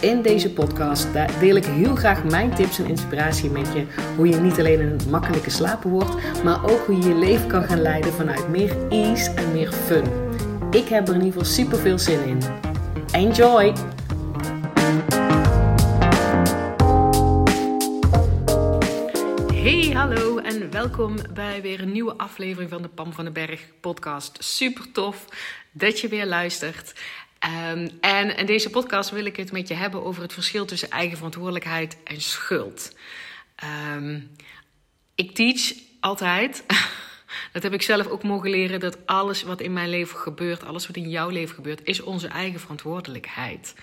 [0.00, 1.08] In deze podcast
[1.40, 3.86] deel ik heel graag mijn tips en inspiratie met je.
[4.16, 7.62] Hoe je niet alleen een makkelijke slaper wordt, maar ook hoe je je leven kan
[7.64, 10.04] gaan leiden vanuit meer ease en meer fun.
[10.70, 12.38] Ik heb er in ieder geval super veel zin in.
[13.12, 13.72] Enjoy!
[19.54, 23.60] Hey, hallo en welkom bij weer een nieuwe aflevering van de Pam van den Berg
[23.80, 24.36] podcast.
[24.44, 25.24] Super tof
[25.72, 26.92] dat je weer luistert.
[27.44, 30.90] Um, en in deze podcast wil ik het met je hebben over het verschil tussen
[30.90, 32.96] eigen verantwoordelijkheid en schuld.
[33.94, 34.30] Um,
[35.14, 36.64] ik teach altijd,
[37.52, 40.86] dat heb ik zelf ook mogen leren, dat alles wat in mijn leven gebeurt, alles
[40.86, 43.74] wat in jouw leven gebeurt, is onze eigen verantwoordelijkheid.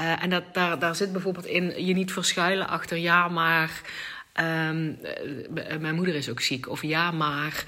[0.00, 3.80] Uh, en dat, daar, daar zit bijvoorbeeld in je niet verschuilen achter ja, maar.
[4.40, 4.98] Um,
[5.80, 6.68] mijn moeder is ook ziek.
[6.68, 7.64] Of ja, maar.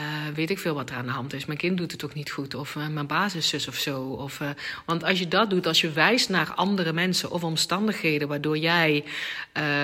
[0.00, 1.44] Uh, weet ik veel wat er aan de hand is.
[1.44, 2.54] Mijn kind doet het ook niet goed.
[2.54, 4.02] Of uh, mijn baas is zus of zo.
[4.02, 4.48] Of, uh,
[4.86, 9.04] want als je dat doet, als je wijst naar andere mensen of omstandigheden waardoor jij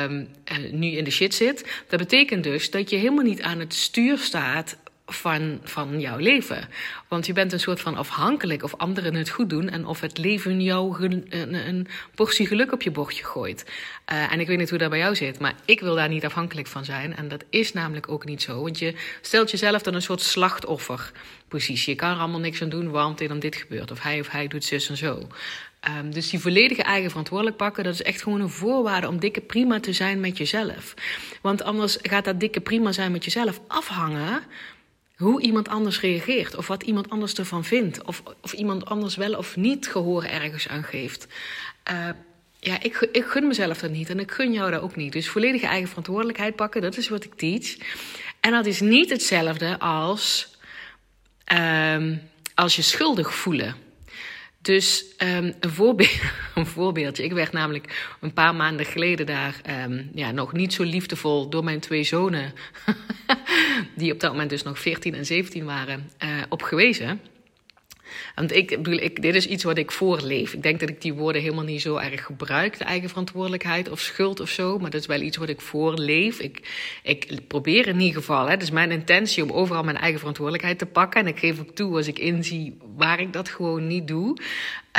[0.04, 0.28] um,
[0.70, 4.18] nu in de shit zit, dat betekent dus dat je helemaal niet aan het stuur
[4.18, 4.76] staat
[5.08, 6.68] van, van jouw leven.
[7.08, 10.18] Want je bent een soort van afhankelijk of anderen het goed doen en of het
[10.18, 13.64] leven jou een, een, portie geluk op je bordje gooit.
[14.12, 16.24] Uh, en ik weet niet hoe dat bij jou zit, maar ik wil daar niet
[16.24, 17.16] afhankelijk van zijn.
[17.16, 18.62] En dat is namelijk ook niet zo.
[18.62, 21.92] Want je stelt jezelf dan een soort slachtofferpositie.
[21.92, 23.90] Je kan er allemaal niks aan doen, want dan dit gebeurt.
[23.90, 25.26] Of hij of hij doet zus en zo.
[25.98, 29.40] Um, dus die volledige eigen verantwoordelijk pakken, dat is echt gewoon een voorwaarde om dikke
[29.40, 30.94] prima te zijn met jezelf.
[31.42, 34.42] Want anders gaat dat dikke prima zijn met jezelf afhangen
[35.18, 39.34] hoe iemand anders reageert of wat iemand anders ervan vindt of, of iemand anders wel
[39.34, 41.26] of niet gehoor ergens aan geeft.
[41.90, 42.08] Uh,
[42.60, 45.12] ja, ik, ik gun mezelf dat niet en ik gun jou dat ook niet.
[45.12, 47.76] Dus volledige eigen verantwoordelijkheid pakken, dat is wat ik teach.
[48.40, 50.56] En dat is niet hetzelfde als,
[51.52, 52.20] um,
[52.54, 53.74] als je schuldig voelen.
[54.68, 56.20] Dus um, een, voorbeeld,
[56.54, 57.24] een voorbeeldje.
[57.24, 61.64] Ik werd namelijk een paar maanden geleden daar um, ja, nog niet zo liefdevol door
[61.64, 62.52] mijn twee zonen,
[63.96, 67.20] die op dat moment dus nog 14 en 17 waren, uh, op gewezen.
[68.34, 70.52] Want ik bedoel, ik, dit is iets wat ik voorleef.
[70.54, 74.00] Ik denk dat ik die woorden helemaal niet zo erg gebruik, de eigen verantwoordelijkheid of
[74.00, 74.78] schuld of zo.
[74.78, 76.38] Maar dat is wel iets wat ik voorleef.
[76.38, 76.60] Ik,
[77.02, 80.78] ik probeer in ieder geval, hè, het is mijn intentie om overal mijn eigen verantwoordelijkheid
[80.78, 81.20] te pakken.
[81.20, 84.36] En ik geef ook toe als ik inzie waar ik dat gewoon niet doe.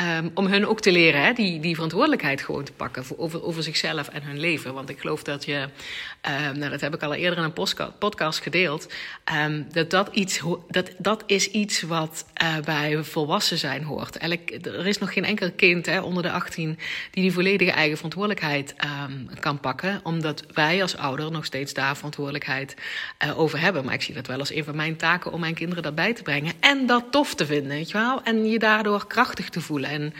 [0.02, 3.44] Um, om hun ook te leren hè, die, die verantwoordelijkheid gewoon te pakken voor, over,
[3.44, 4.74] over zichzelf en hun leven.
[4.74, 5.68] Want ik geloof dat je,
[6.46, 8.92] um, nou, dat heb ik al eerder in een podcast gedeeld,
[9.34, 14.16] um, dat, dat, iets, dat dat is iets wat uh, bij volwassen zijn hoort.
[14.16, 16.78] Elk, er is nog geen enkel kind hè, onder de 18
[17.10, 18.74] die die volledige eigen verantwoordelijkheid
[19.40, 22.76] kan pakken, omdat wij als ouder nog steeds daar verantwoordelijkheid
[23.24, 23.84] uh, over hebben.
[23.84, 26.22] Maar ik zie dat wel als een van mijn taken om mijn kinderen daarbij te
[26.22, 28.22] brengen en dat tof te vinden, weet je wel?
[28.22, 30.14] En je daardoor krachtig te voelen en,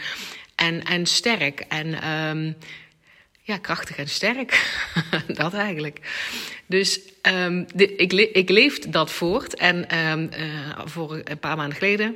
[0.55, 1.59] en, en sterk.
[1.59, 2.55] En um,
[3.41, 4.81] ja, krachtig en sterk.
[5.27, 5.99] dat eigenlijk.
[6.65, 9.55] Dus de, ik, ik leef dat voort.
[9.55, 12.15] En um, uh, voor een paar maanden geleden.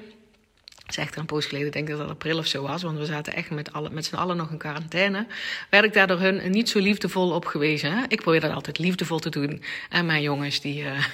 [0.86, 2.98] Dat is echt een poos geleden, ik denk dat dat april of zo was, want
[2.98, 5.28] we zaten echt met, alle, met z'n allen nog in quarantaine.
[5.70, 8.06] Werd ik daar door hun niet zo liefdevol op gewezen.
[8.08, 9.64] Ik probeer dat altijd liefdevol te doen.
[9.90, 11.06] En mijn jongens, die, uh,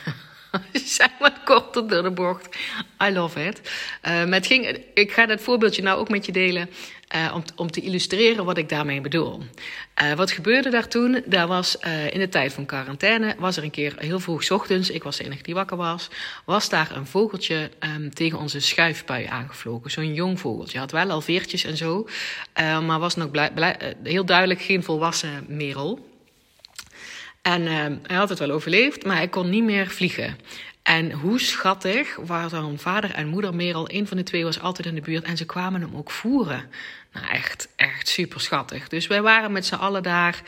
[0.98, 2.56] zijn wat korter door de bocht.
[3.04, 3.62] I love it.
[4.08, 6.70] Uh, het ging, ik ga dat voorbeeldje nou ook met je delen.
[7.16, 9.44] Uh, om, om te illustreren wat ik daarmee bedoel.
[10.04, 11.24] Uh, wat gebeurde daar toen?
[11.26, 11.78] Daar was
[12.10, 15.24] in de tijd van quarantaine, was er een keer heel vroeg ochtends, ik was de
[15.24, 16.10] enige die wakker was,
[16.46, 19.92] was daar een vogeltje um, tegen onze schuifpui aangevlogen.
[19.92, 20.80] Zo'n jong vogeltje.
[20.80, 22.08] Had wel al veertjes en zo,
[22.56, 26.11] maar was nog blij, heel duidelijk geen volwassen merel.
[27.42, 30.38] En uh, hij had het wel overleefd, maar hij kon niet meer vliegen.
[30.84, 33.92] En hoe schattig waren vader en moeder Merel.
[33.92, 36.70] Een van de twee was altijd in de buurt en ze kwamen hem ook voeren.
[37.14, 38.88] Nou, echt, echt super schattig.
[38.88, 40.42] Dus wij waren met z'n allen daar.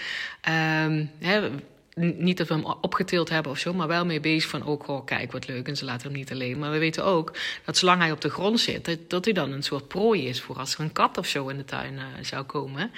[1.20, 1.50] Hè,
[1.96, 5.06] niet dat we hem opgetild hebben of zo, maar wel mee bezig van ook, oh,
[5.06, 6.60] kijk wat leuk en ze laten hem niet alleen.
[6.60, 7.34] Maar we weten ook
[7.66, 10.56] dat zolang hij op de grond zit, dat, hij dan een soort prooi is voor
[10.56, 12.92] als er een kat of zo in de tuin uh, zou komen.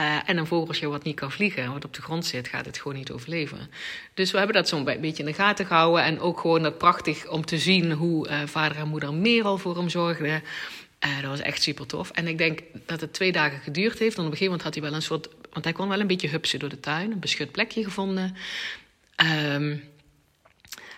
[0.00, 2.78] Uh, en een vogeltje wat niet kan vliegen, wat op de grond zit, gaat het
[2.78, 3.70] gewoon niet overleven.
[4.14, 7.28] Dus we hebben dat zo'n beetje in de gaten gehouden en ook gewoon dat prachtig
[7.28, 10.42] om te zien hoe uh, vader en moeder Merel voor hem zorgden.
[11.20, 12.10] Dat was echt super tof.
[12.10, 14.16] En ik denk dat het twee dagen geduurd heeft.
[14.16, 15.28] En op een gegeven moment had hij wel een soort.
[15.56, 17.12] Want hij kon wel een beetje hupsen door de tuin.
[17.12, 18.36] Een beschut plekje gevonden.
[19.52, 19.84] Um,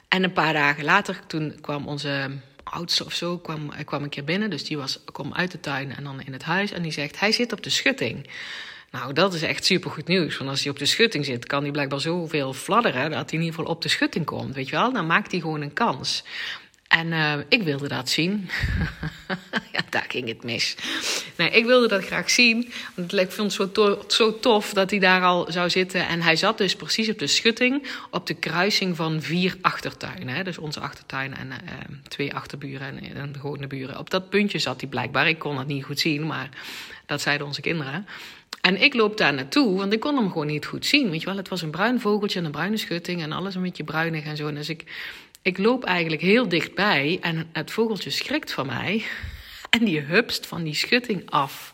[0.09, 2.31] en een paar dagen later, toen kwam onze,
[2.65, 4.51] oudste of zo, kwam, kwam een keer binnen.
[4.51, 6.71] Dus die was, kwam uit de tuin en dan in het huis.
[6.71, 8.31] En die zegt, hij zit op de schutting.
[8.91, 10.37] Nou, dat is echt supergoed nieuws.
[10.37, 13.11] Want als hij op de schutting zit, kan hij blijkbaar zoveel fladderen...
[13.11, 14.93] dat hij in ieder geval op de schutting komt, weet je wel.
[14.93, 16.25] Dan maakt hij gewoon een kans.
[16.89, 18.49] En uh, ik wilde dat zien.
[19.73, 20.77] ja, daar ging het mis.
[21.37, 22.73] Nee, ik wilde dat graag zien.
[22.95, 26.09] Want ik vond het zo, zo tof dat hij daar al zou zitten.
[26.09, 27.89] En hij zat dus precies op de schutting.
[28.11, 30.29] Op de kruising van vier achtertuinen.
[30.29, 30.43] Hè?
[30.43, 31.55] Dus onze achtertuin en uh,
[32.09, 33.99] twee achterburen en, en gewone buren.
[33.99, 35.29] Op dat puntje zat hij blijkbaar.
[35.29, 36.49] Ik kon het niet goed zien, maar
[37.07, 38.07] dat zeiden onze kinderen.
[38.61, 41.11] En ik loop daar naartoe, want ik kon hem gewoon niet goed zien.
[41.11, 43.63] Weet je wel, het was een bruin vogeltje en een bruine schutting en alles een
[43.63, 44.49] beetje bruinig en zo.
[44.49, 44.85] En dus ik
[45.49, 49.05] ik loop eigenlijk heel dichtbij en het vogeltje schrikt van mij.
[49.71, 51.73] En die hupst van die schutting af.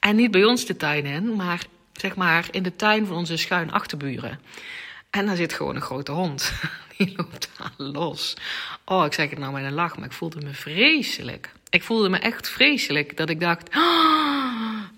[0.00, 3.36] En niet bij ons de tuin in, maar zeg maar in de tuin van onze
[3.36, 4.40] schuin achterburen.
[5.10, 6.52] En daar zit gewoon een grote hond.
[6.96, 8.36] Die loopt daar los.
[8.84, 11.52] Oh, ik zeg het nou met een lach, maar ik voelde me vreselijk.
[11.70, 13.76] Ik voelde me echt vreselijk dat ik dacht.
[13.76, 14.19] Oh,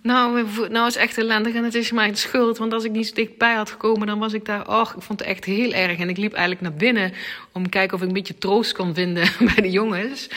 [0.02, 2.58] nou, nou is echt ellendig en het is mijn schuld.
[2.58, 4.80] Want als ik niet dichtbij had gekomen, dan was ik daar.
[4.80, 5.98] Och, ik vond het echt heel erg.
[5.98, 7.12] En ik liep eigenlijk naar binnen
[7.52, 10.28] om te kijken of ik een beetje troost kon vinden bij de jongens.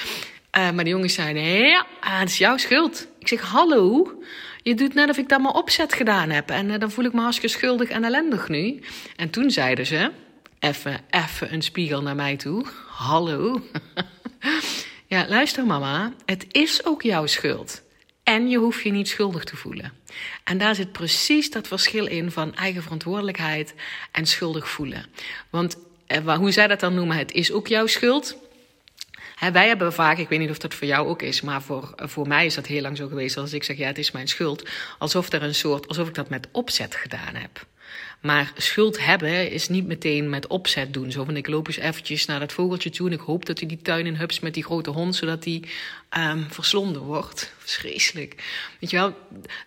[0.57, 3.07] Uh, maar de jongens zeiden: Ja, het is jouw schuld.
[3.19, 4.12] Ik zeg: Hallo.
[4.63, 6.50] Je doet net of ik dat maar opzet gedaan heb.
[6.50, 8.81] En uh, dan voel ik me hartstikke schuldig en ellendig nu.
[9.15, 10.12] En toen zeiden ze:
[10.59, 12.65] Even, even een spiegel naar mij toe.
[12.88, 13.62] Hallo.
[15.07, 16.13] ja, luister, mama.
[16.25, 17.83] Het is ook jouw schuld.
[18.25, 19.92] En je hoeft je niet schuldig te voelen.
[20.44, 23.74] En daar zit precies dat verschil in van eigen verantwoordelijkheid
[24.12, 25.06] en schuldig voelen.
[25.50, 25.77] Want
[26.07, 28.38] eh, hoe zij dat dan noemen, het is ook jouw schuld.
[29.51, 32.27] wij hebben vaak, ik weet niet of dat voor jou ook is, maar voor, voor
[32.27, 33.38] mij is dat heel lang zo geweest.
[33.38, 36.30] Als ik zeg, ja, het is mijn schuld, alsof er een soort, alsof ik dat
[36.30, 37.66] met opzet gedaan heb.
[38.25, 41.12] Maar schuld hebben is niet meteen met opzet doen.
[41.12, 43.68] Zo van ik loop eens eventjes naar dat vogeltje toe en ik hoop dat hij
[43.68, 45.63] die tuin in hups met die grote hond, zodat hij
[46.18, 47.54] um, verslonden wordt.
[47.57, 48.36] Vreselijk.
[48.80, 49.18] Weet je wel,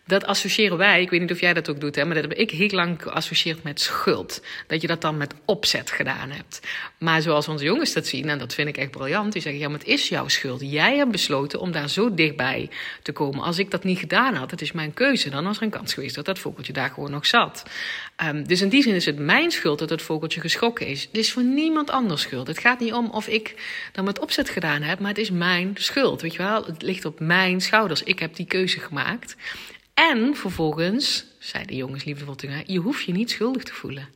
[0.07, 2.33] dat associëren wij, ik weet niet of jij dat ook doet, hè, maar dat heb
[2.33, 4.43] ik heel lang geassocieerd met schuld.
[4.67, 6.61] Dat je dat dan met opzet gedaan hebt.
[6.99, 9.69] Maar zoals onze jongens dat zien, en dat vind ik echt briljant, die zeggen, ja,
[9.69, 10.61] maar het is jouw schuld.
[10.61, 12.71] Jij hebt besloten om daar zo dichtbij
[13.03, 13.45] te komen.
[13.45, 15.95] Als ik dat niet gedaan had, het is mijn keuze, dan was er een kans
[15.95, 17.63] geweest dat dat vogeltje daar gewoon nog zat.
[18.25, 21.03] Um, dus in die zin is het mijn schuld dat het vogeltje geschrokken is.
[21.03, 22.47] Het is voor niemand anders schuld.
[22.47, 23.55] Het gaat niet om of ik
[23.93, 26.23] dan met opzet gedaan heb, maar het is mijn schuld.
[26.23, 28.03] Weet je wel, het ligt op mijn schouders.
[28.03, 29.37] Ik heb die keuze gemaakt.
[29.95, 34.09] En vervolgens, zei de jongens liefdevol tegen je hoeft je niet schuldig te voelen.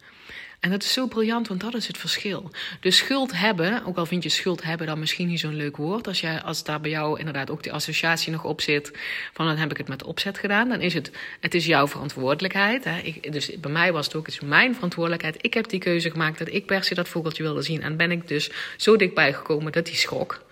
[0.63, 2.51] En dat is zo briljant, want dat is het verschil.
[2.81, 6.07] Dus schuld hebben, ook al vind je schuld hebben dan misschien niet zo'n leuk woord,
[6.07, 8.93] als, jij, als daar bij jou inderdaad ook die associatie nog op zit,
[9.33, 11.11] van dan heb ik het met opzet gedaan, dan is het,
[11.41, 12.85] het is jouw verantwoordelijkheid.
[12.85, 13.15] Hè.
[13.31, 15.37] Dus bij mij was het ook, het is mijn verantwoordelijkheid.
[15.41, 17.83] Ik heb die keuze gemaakt dat ik per se dat vogeltje wilde zien.
[17.83, 20.43] En ben ik dus zo dichtbij gekomen dat hij schrok.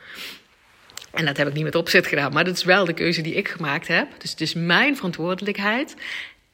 [1.11, 3.35] En dat heb ik niet met opzet gedaan, maar dat is wel de keuze die
[3.35, 4.09] ik gemaakt heb.
[4.19, 5.97] Dus het is mijn verantwoordelijkheid.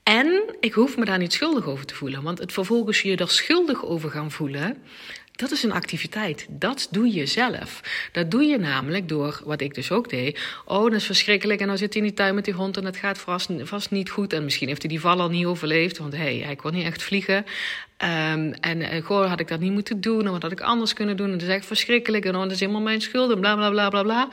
[0.08, 2.23] En ik hoef me daar niet schuldig over te voelen.
[2.23, 4.76] Want het vervolgens je er schuldig over gaan voelen,
[5.32, 6.47] dat is een activiteit.
[6.49, 7.81] Dat doe je zelf.
[8.12, 10.41] Dat doe je namelijk door, wat ik dus ook deed.
[10.64, 11.61] Oh, dat is verschrikkelijk.
[11.61, 13.91] En dan zit hij in die tuin met die hond en het gaat vast, vast
[13.91, 14.32] niet goed.
[14.32, 15.99] En misschien heeft hij die val al niet overleefd.
[15.99, 17.37] Want hey, hij kon niet echt vliegen.
[17.37, 20.26] Um, en uh, goh, had ik dat niet moeten doen.
[20.26, 21.26] En wat had ik anders kunnen doen.
[21.26, 22.25] En dat is echt verschrikkelijk.
[22.25, 23.33] En oh, dat is helemaal mijn schuld.
[23.33, 24.28] En bla bla bla bla bla.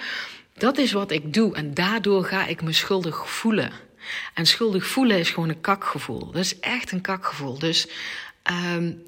[0.57, 1.55] Dat is wat ik doe.
[1.55, 3.82] En daardoor ga ik me schuldig voelen.
[4.33, 6.25] En schuldig voelen is gewoon een kakgevoel.
[6.25, 7.59] Dat is echt een kakgevoel.
[7.59, 7.87] Dus
[8.75, 9.03] um,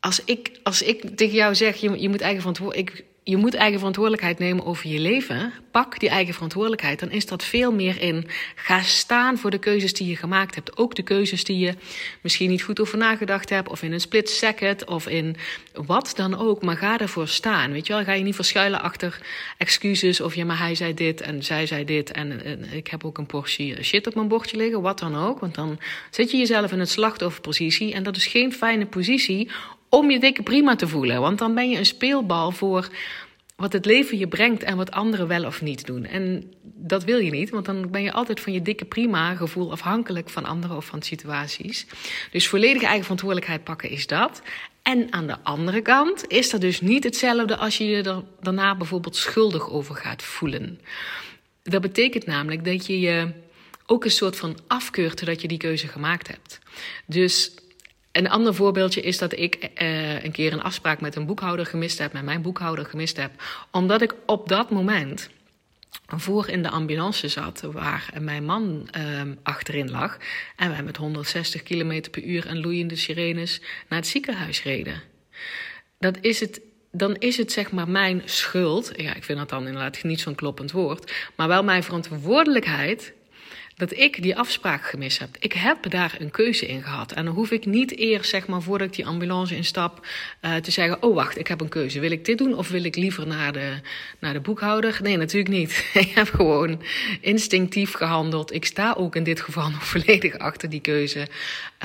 [0.00, 3.78] als, ik, als ik tegen jou zeg, je, je moet eigen verantwoordelijkheid je moet eigen
[3.78, 5.52] verantwoordelijkheid nemen over je leven.
[5.70, 7.00] Pak die eigen verantwoordelijkheid.
[7.00, 8.26] Dan is dat veel meer in.
[8.54, 10.76] Ga staan voor de keuzes die je gemaakt hebt.
[10.76, 11.74] Ook de keuzes die je
[12.20, 13.68] misschien niet goed over nagedacht hebt.
[13.68, 14.84] Of in een split second.
[14.84, 15.36] Of in
[15.72, 16.62] wat dan ook.
[16.62, 17.72] Maar ga ervoor staan.
[17.72, 18.04] Weet je wel?
[18.04, 19.20] Ga je niet verschuilen achter
[19.58, 20.20] excuses.
[20.20, 22.10] Of ja, maar hij zei dit en zij zei dit.
[22.10, 24.82] En, en ik heb ook een portie shit op mijn bordje liggen.
[24.82, 25.40] Wat dan ook.
[25.40, 25.78] Want dan
[26.10, 27.92] zit je jezelf in het slachtofferpositie.
[27.92, 29.50] En dat is geen fijne positie
[29.88, 31.20] om je dikke prima te voelen.
[31.20, 32.88] Want dan ben je een speelbal voor
[33.56, 36.04] wat het leven je brengt en wat anderen wel of niet doen.
[36.04, 39.70] En dat wil je niet, want dan ben je altijd van je dikke prima gevoel
[39.70, 41.86] afhankelijk van anderen of van situaties.
[42.30, 44.42] Dus volledige eigen verantwoordelijkheid pakken is dat.
[44.82, 48.76] En aan de andere kant is dat dus niet hetzelfde als je je er daarna
[48.76, 50.80] bijvoorbeeld schuldig over gaat voelen.
[51.62, 53.32] Dat betekent namelijk dat je je
[53.86, 56.58] ook een soort van afkeurt dat je die keuze gemaakt hebt.
[57.06, 57.54] Dus
[58.18, 61.98] een ander voorbeeldje is dat ik uh, een keer een afspraak met een boekhouder gemist
[61.98, 63.30] heb, met mijn boekhouder gemist heb,
[63.70, 65.30] omdat ik op dat moment
[66.06, 70.16] voor in de ambulance zat, waar mijn man uh, achterin lag.
[70.56, 75.02] En wij met 160 km per uur en loeiende sirenes naar het ziekenhuis reden.
[75.98, 76.60] Dat is het
[76.92, 78.92] dan is het zeg maar mijn schuld.
[78.96, 81.12] Ja, ik vind dat dan inderdaad niet zo'n kloppend woord.
[81.34, 83.12] Maar wel mijn verantwoordelijkheid
[83.78, 85.28] dat ik die afspraak gemist heb.
[85.38, 87.12] Ik heb daar een keuze in gehad.
[87.12, 90.06] En dan hoef ik niet eerst, zeg maar, voordat ik die ambulance instap,
[90.42, 92.00] uh, te zeggen: Oh, wacht, ik heb een keuze.
[92.00, 93.80] Wil ik dit doen of wil ik liever naar de,
[94.18, 94.98] naar de boekhouder?
[95.02, 95.90] Nee, natuurlijk niet.
[95.94, 96.82] ik heb gewoon
[97.20, 98.52] instinctief gehandeld.
[98.52, 101.26] Ik sta ook in dit geval nog volledig achter die keuze.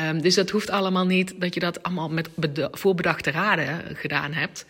[0.01, 2.29] Um, dus dat hoeft allemaal niet dat je dat allemaal met
[2.71, 4.65] voorbedachte raden gedaan hebt.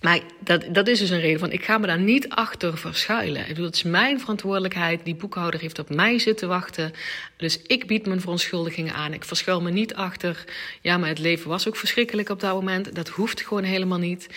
[0.00, 3.40] Maar dat, dat is dus een reden van, ik ga me daar niet achter verschuilen.
[3.40, 5.04] Ik bedoel, het is mijn verantwoordelijkheid.
[5.04, 6.92] Die boekhouder heeft op mij zitten wachten.
[7.36, 9.12] Dus ik bied mijn verontschuldigingen aan.
[9.12, 10.44] Ik verschuil me niet achter,
[10.80, 12.94] ja, maar het leven was ook verschrikkelijk op dat moment.
[12.94, 14.28] Dat hoeft gewoon helemaal niet.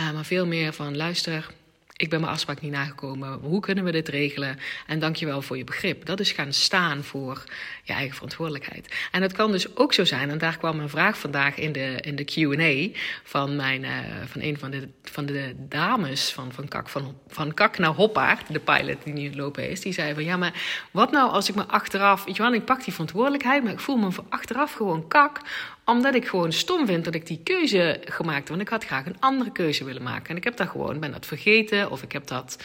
[0.00, 1.50] Uh, maar veel meer van, luister,
[1.96, 3.32] ik ben mijn afspraak niet nagekomen.
[3.32, 4.58] Hoe kunnen we dit regelen?
[4.86, 6.04] En dankjewel voor je begrip.
[6.04, 7.44] Dat is gaan staan voor
[7.82, 9.08] je eigen verantwoordelijkheid.
[9.12, 11.98] En het kan dus ook zo zijn, en daar kwam een vraag vandaag in de,
[12.00, 13.90] in de QA van, mijn, uh,
[14.26, 18.52] van een van de, van de dames van, van, Kak, van, van Kak naar Hoppaard,
[18.52, 19.80] de pilot die nu lopen is.
[19.80, 22.64] Die zei van ja, maar wat nou als ik me achteraf, weet je wel, ik
[22.64, 25.40] pak die verantwoordelijkheid, maar ik voel me achteraf gewoon kak
[25.84, 28.48] omdat ik gewoon stom vind dat ik die keuze gemaakt heb.
[28.48, 30.30] Want ik had graag een andere keuze willen maken.
[30.30, 31.90] En ik heb dat gewoon, ben dat vergeten.
[31.90, 32.56] Of ik heb dat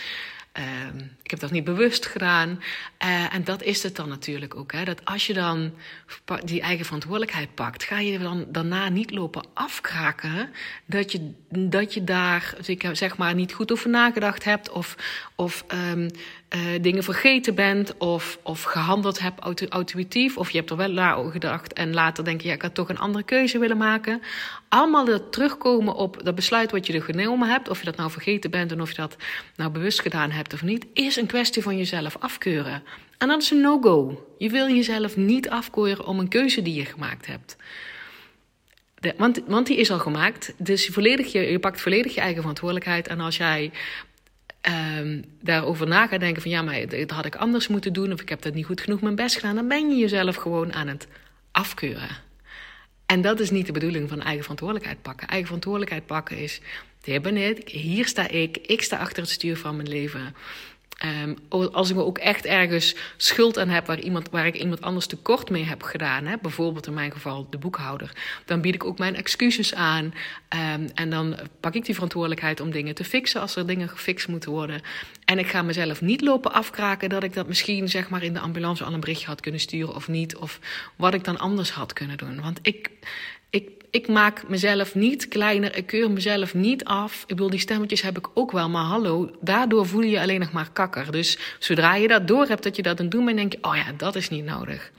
[0.58, 2.50] uh, ik heb dat niet bewust gedaan.
[3.06, 4.72] Uh, en dat is het dan natuurlijk ook.
[4.72, 4.84] Hè?
[4.84, 5.74] Dat als je dan
[6.44, 10.50] die eigen verantwoordelijkheid pakt, ga je dan daarna niet lopen afkraken
[10.86, 12.56] dat je, dat je daar
[12.92, 14.70] zeg maar, niet goed over nagedacht hebt.
[14.70, 14.96] Of,
[15.36, 16.10] of um,
[16.56, 17.98] uh, dingen vergeten bent.
[17.98, 19.66] Of, of gehandeld hebt auto.
[20.36, 22.90] Of je hebt er wel naar gedacht en later denk je, ja, ik had toch
[22.90, 24.22] een andere keuze willen maken.
[24.70, 27.70] Allemaal dat terugkomen op dat besluit wat je er genomen hebt.
[27.70, 29.16] Of je dat nou vergeten bent en of je dat
[29.56, 30.86] nou bewust gedaan hebt of niet.
[30.94, 32.84] Is een kwestie van jezelf afkeuren.
[33.18, 34.28] En dat is een no-go.
[34.38, 37.58] Je wil jezelf niet afkeuren om een keuze die je gemaakt hebt.
[39.18, 40.54] Want, want die is al gemaakt.
[40.58, 43.08] Dus volledig, je, je pakt volledig je eigen verantwoordelijkheid.
[43.08, 43.72] En als jij
[44.62, 48.14] um, daarover na gaat denken van ja, maar dat had ik anders moeten doen.
[48.14, 49.56] Of ik heb dat niet goed genoeg mijn best gedaan.
[49.56, 51.08] Dan ben je jezelf gewoon aan het
[51.52, 52.10] afkeuren.
[53.06, 55.28] En dat is niet de bedoeling van eigen verantwoordelijkheid pakken.
[55.28, 56.62] Eigen verantwoordelijkheid pakken is,
[57.02, 60.36] dit ben ik, hier sta ik, ik sta achter het stuur van mijn leven.
[61.06, 61.38] Um,
[61.72, 65.06] als ik me ook echt ergens schuld aan heb waar, iemand, waar ik iemand anders
[65.06, 68.12] tekort mee heb gedaan, hè, bijvoorbeeld in mijn geval de boekhouder,
[68.46, 70.06] dan bied ik ook mijn excuses aan.
[70.06, 74.28] Um, en dan pak ik die verantwoordelijkheid om dingen te fixen als er dingen gefixt
[74.28, 74.82] moeten worden.
[75.26, 78.40] En ik ga mezelf niet lopen afkraken dat ik dat misschien zeg maar in de
[78.40, 80.36] ambulance al een berichtje had kunnen sturen of niet.
[80.36, 80.60] Of
[80.96, 82.42] wat ik dan anders had kunnen doen.
[82.42, 82.90] Want ik,
[83.92, 87.22] ik maak mezelf niet kleiner, ik keur mezelf niet af.
[87.22, 90.40] Ik bedoel, die stemmetjes heb ik ook wel, maar hallo, daardoor voel je je alleen
[90.40, 91.12] nog maar kakker.
[91.12, 93.58] Dus zodra je dat door hebt dat je dat aan het doen bent, denk je,
[93.62, 94.92] oh ja, dat is niet nodig.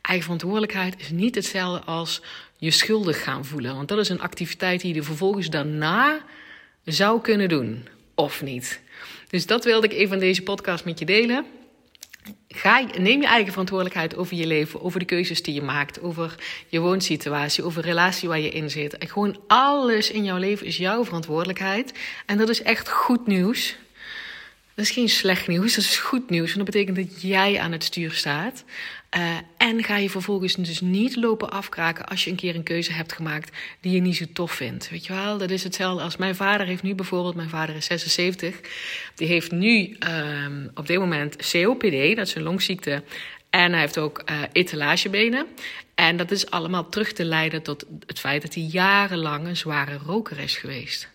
[0.00, 2.22] Eigen verantwoordelijkheid is niet hetzelfde als
[2.56, 3.74] je schuldig gaan voelen.
[3.74, 6.20] Want dat is een activiteit die je vervolgens daarna
[6.84, 8.80] zou kunnen doen, of niet.
[9.28, 11.46] Dus dat wilde ik even in deze podcast met je delen.
[12.98, 16.34] Neem je eigen verantwoordelijkheid over je leven, over de keuzes die je maakt, over
[16.68, 18.98] je woonsituatie, over de relatie waar je in zit.
[18.98, 21.92] En gewoon alles in jouw leven is jouw verantwoordelijkheid.
[22.26, 23.76] En dat is echt goed nieuws.
[24.74, 26.54] Dat is geen slecht nieuws, dat is goed nieuws.
[26.54, 28.64] Want dat betekent dat jij aan het stuur staat.
[29.16, 32.92] Uh, en ga je vervolgens dus niet lopen afkraken als je een keer een keuze
[32.92, 34.90] hebt gemaakt die je niet zo tof vindt.
[34.90, 37.84] Weet je wel, dat is hetzelfde als mijn vader heeft nu bijvoorbeeld, mijn vader is
[37.84, 38.60] 76,
[39.14, 43.02] die heeft nu um, op dit moment COPD, dat is een longziekte.
[43.50, 45.46] En hij heeft ook uh, etalagebenen.
[45.94, 49.98] En dat is allemaal terug te leiden tot het feit dat hij jarenlang een zware
[50.06, 51.08] roker is geweest.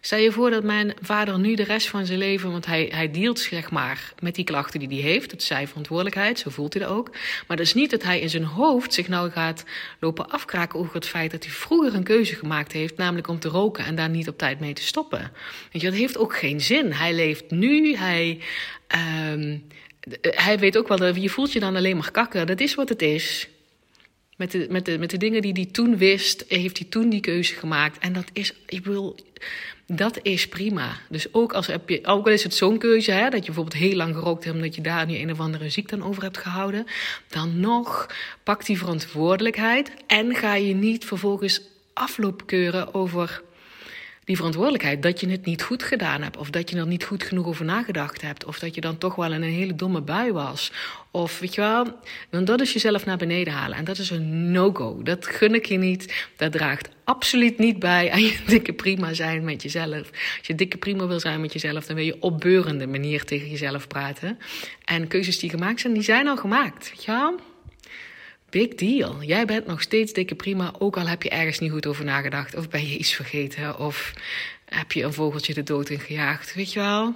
[0.00, 3.10] Stel je voor dat mijn vader nu de rest van zijn leven, want hij, hij
[3.10, 5.30] dealt zeg maar met die klachten die hij heeft.
[5.30, 7.10] Dat is zijn verantwoordelijkheid, zo voelt hij dat ook.
[7.46, 9.64] Maar dat is niet dat hij in zijn hoofd zich nou gaat
[10.00, 13.48] lopen afkraken over het feit dat hij vroeger een keuze gemaakt heeft, namelijk om te
[13.48, 15.32] roken en daar niet op tijd mee te stoppen.
[15.72, 16.92] Weet je, dat heeft ook geen zin.
[16.92, 18.40] Hij leeft nu, hij.
[19.32, 19.66] Um,
[20.20, 22.46] hij weet ook wel je voelt je dan alleen maar kakken.
[22.46, 23.48] Dat is wat het is.
[24.36, 27.20] Met de, met, de, met de dingen die hij toen wist, heeft hij toen die
[27.20, 27.98] keuze gemaakt.
[27.98, 29.18] En dat is, ik wil,
[29.90, 30.96] dat is prima.
[31.08, 33.82] Dus ook, als heb je, ook al is het zo'n keuze, hè, dat je bijvoorbeeld
[33.82, 36.86] heel lang gerookt hebt omdat je daar nu een of andere ziekte over hebt gehouden,
[37.28, 38.06] dan nog
[38.42, 41.60] pak die verantwoordelijkheid en ga je niet vervolgens
[41.92, 43.42] afloopkeuren over
[44.24, 46.36] die verantwoordelijkheid dat je het niet goed gedaan hebt.
[46.36, 48.44] Of dat je er niet goed genoeg over nagedacht hebt.
[48.44, 50.72] Of dat je dan toch wel in een hele domme bui was.
[51.10, 51.86] Of weet je wel,
[52.30, 53.76] dan dat is jezelf naar beneden halen.
[53.76, 55.02] En dat is een no-go.
[55.02, 56.28] Dat gun ik je niet.
[56.36, 60.10] Dat draagt absoluut niet bij aan je dikke prima zijn met jezelf.
[60.38, 63.50] Als je dikke prima wil zijn met jezelf, dan wil je op beurende manier tegen
[63.50, 64.38] jezelf praten.
[64.84, 66.90] En keuzes die gemaakt zijn, die zijn al gemaakt.
[66.90, 67.40] Weet je wel?
[68.50, 69.22] Big deal.
[69.22, 72.56] Jij bent nog steeds dikke prima, ook al heb je ergens niet goed over nagedacht.
[72.56, 74.12] Of ben je iets vergeten, of
[74.64, 76.54] heb je een vogeltje de dood in gejaagd.
[76.54, 77.14] Weet je wel?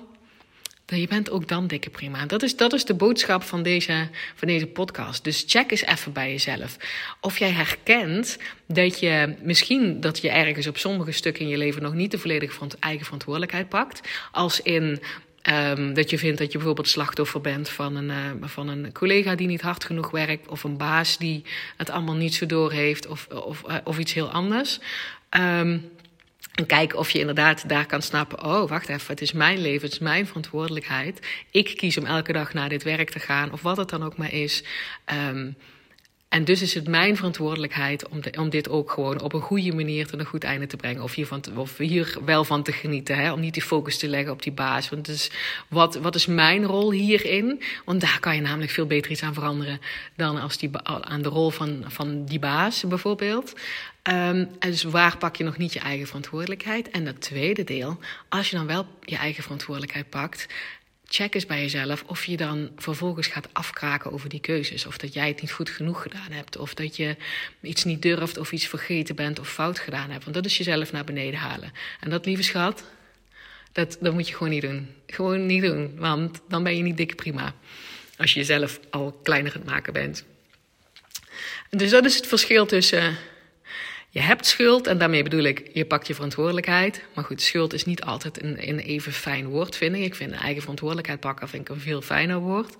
[1.00, 2.26] Je bent ook dan dikke prima.
[2.26, 5.24] Dat is, dat is de boodschap van deze, van deze podcast.
[5.24, 6.76] Dus check eens even bij jezelf.
[7.20, 11.82] Of jij herkent dat je misschien dat je ergens op sommige stukken in je leven
[11.82, 14.08] nog niet de volledige eigen verantwoordelijkheid pakt.
[14.32, 15.00] Als in
[15.50, 19.34] Um, dat je vindt dat je bijvoorbeeld slachtoffer bent van een, uh, van een collega
[19.34, 21.44] die niet hard genoeg werkt, of een baas die
[21.76, 24.78] het allemaal niet zo door heeft, of, of, uh, of iets heel anders.
[25.30, 25.90] Um,
[26.52, 29.82] en kijken of je inderdaad daar kan snappen: oh, wacht even, het is mijn leven,
[29.82, 31.26] het is mijn verantwoordelijkheid.
[31.50, 34.16] Ik kies om elke dag naar dit werk te gaan, of wat het dan ook
[34.16, 34.64] maar is.
[35.28, 35.56] Um,
[36.32, 39.74] en dus is het mijn verantwoordelijkheid om, de, om dit ook gewoon op een goede
[39.74, 41.02] manier tot een goed einde te brengen.
[41.02, 43.16] Of, hiervan of hier wel van te genieten.
[43.16, 43.32] Hè?
[43.32, 44.88] Om niet die focus te leggen op die baas.
[44.88, 45.30] Want dus,
[45.68, 47.62] wat, wat is mijn rol hierin?
[47.84, 49.80] Want daar kan je namelijk veel beter iets aan veranderen
[50.16, 53.52] dan als die, aan de rol van, van die baas bijvoorbeeld.
[53.52, 56.90] Um, en dus waar pak je nog niet je eigen verantwoordelijkheid?
[56.90, 57.98] En dat tweede deel,
[58.28, 60.46] als je dan wel je eigen verantwoordelijkheid pakt,
[61.14, 64.86] check eens bij jezelf of je dan vervolgens gaat afkraken over die keuzes.
[64.86, 66.56] Of dat jij het niet goed genoeg gedaan hebt.
[66.56, 67.16] Of dat je
[67.60, 70.22] iets niet durft of iets vergeten bent of fout gedaan hebt.
[70.22, 71.72] Want dat is jezelf naar beneden halen.
[72.00, 72.84] En dat, lieve schat,
[73.72, 74.88] dat, dat moet je gewoon niet doen.
[75.06, 77.54] Gewoon niet doen, want dan ben je niet dikke prima.
[78.16, 80.24] Als je jezelf al kleiner aan het maken bent.
[81.70, 83.16] Dus dat is het verschil tussen
[84.12, 87.04] je hebt schuld en daarmee bedoel ik, je pakt je verantwoordelijkheid.
[87.14, 90.02] Maar goed, schuld is niet altijd een, een even fijn woord, vind ik.
[90.02, 92.76] Ik vind eigen verantwoordelijkheid pakken vind ik een veel fijner woord.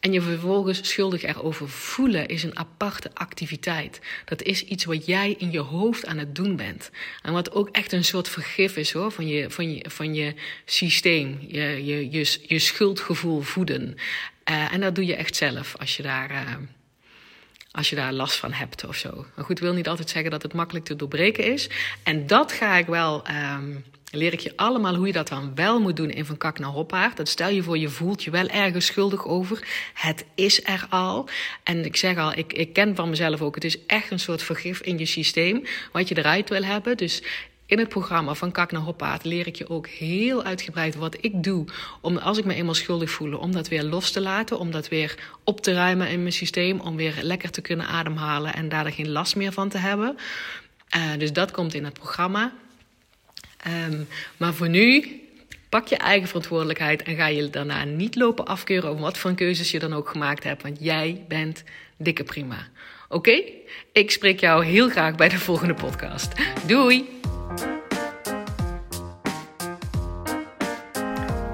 [0.00, 4.00] En je vervolgens schuldig erover voelen is een aparte activiteit.
[4.24, 6.90] Dat is iets wat jij in je hoofd aan het doen bent.
[7.22, 10.34] En wat ook echt een soort vergif is hoor, van, je, van, je, van je
[10.64, 11.38] systeem.
[11.48, 13.94] Je, je, je, je schuldgevoel voeden.
[14.50, 16.30] Uh, en dat doe je echt zelf als je daar.
[16.30, 16.54] Uh,
[17.70, 19.26] als je daar last van hebt of zo.
[19.36, 21.70] Maar goed, wil niet altijd zeggen dat het makkelijk te doorbreken is.
[22.02, 23.22] En dat ga ik wel.
[23.28, 26.58] Um, leer ik je allemaal hoe je dat dan wel moet doen in Van Kak
[26.58, 27.16] naar Hoppaard.
[27.16, 29.66] Dat stel je voor, je voelt je wel ergens schuldig over.
[29.94, 31.28] Het is er al.
[31.62, 34.42] En ik zeg al, ik, ik ken van mezelf ook, het is echt een soort
[34.42, 35.62] vergif in je systeem.
[35.92, 36.96] Wat je eruit wil hebben.
[36.96, 37.22] Dus
[37.70, 41.42] in het programma van Kak naar Hoppaard leer ik je ook heel uitgebreid wat ik
[41.42, 41.64] doe.
[42.00, 44.58] Om als ik me eenmaal schuldig voel, om dat weer los te laten.
[44.58, 46.80] Om dat weer op te ruimen in mijn systeem.
[46.80, 50.16] Om weer lekker te kunnen ademhalen en daar geen last meer van te hebben.
[50.96, 52.52] Uh, dus dat komt in het programma.
[53.88, 55.20] Um, maar voor nu,
[55.68, 59.70] pak je eigen verantwoordelijkheid en ga je daarna niet lopen afkeuren over wat voor keuzes
[59.70, 60.62] je dan ook gemaakt hebt.
[60.62, 61.64] Want jij bent
[61.96, 62.68] dikke prima.
[63.08, 63.42] Oké?
[63.92, 66.32] Ik spreek jou heel graag bij de volgende podcast.
[66.66, 67.19] Doei!